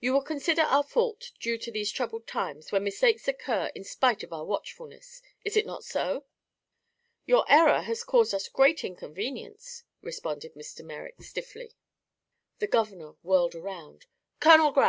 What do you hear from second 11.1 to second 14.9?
stiffly. The governor whirled around. "Colonel Grau!"